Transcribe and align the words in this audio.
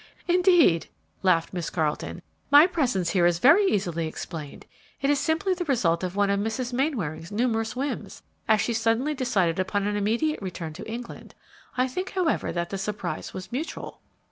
"Indeed!" 0.27 0.87
laughed 1.21 1.53
Miss 1.53 1.69
Carleton; 1.69 2.23
"my 2.49 2.65
presence 2.65 3.11
here 3.11 3.27
is 3.27 3.37
very 3.37 3.65
easily 3.67 4.07
explained. 4.07 4.65
It 4.99 5.11
is 5.11 5.19
simply 5.19 5.53
the 5.53 5.65
result 5.65 6.03
of 6.03 6.15
one 6.15 6.31
of 6.31 6.39
Mrs. 6.39 6.73
Mainwaring's 6.73 7.31
numerous 7.31 7.75
whims, 7.75 8.23
as 8.47 8.61
she 8.61 8.73
suddenly 8.73 9.13
decided 9.13 9.59
upon 9.59 9.85
an 9.85 9.95
immediate 9.95 10.41
return 10.41 10.73
to 10.73 10.91
England. 10.91 11.35
I 11.77 11.87
think, 11.87 12.13
however, 12.13 12.51
that 12.51 12.71
the 12.71 12.79
surprise 12.79 13.31
was 13.35 13.51
mutual." 13.51 14.01